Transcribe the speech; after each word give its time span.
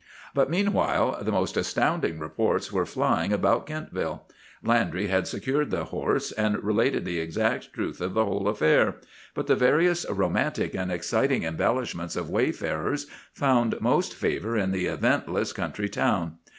"But 0.33 0.49
meanwhile 0.49 1.19
the 1.21 1.31
most 1.31 1.55
astounding 1.55 2.17
reports 2.17 2.71
were 2.71 2.87
flying 2.87 3.31
about 3.31 3.67
Kentville. 3.67 4.21
Landry 4.63 5.05
had 5.09 5.27
secured 5.27 5.69
the 5.69 5.83
horse, 5.83 6.31
and 6.31 6.57
related 6.63 7.05
the 7.05 7.19
exact 7.19 7.71
truth 7.71 8.01
of 8.01 8.15
the 8.15 8.25
whole 8.25 8.47
affair; 8.47 8.95
but 9.35 9.45
the 9.45 9.55
various 9.55 10.07
romantic 10.09 10.73
and 10.73 10.91
exciting 10.91 11.43
embellishments 11.43 12.15
of 12.15 12.31
wayfarers 12.31 13.05
found 13.31 13.79
most 13.79 14.15
favor 14.15 14.57
in 14.57 14.71
the 14.71 14.87
eventless 14.87 15.53
country 15.53 15.87
town. 15.87 16.37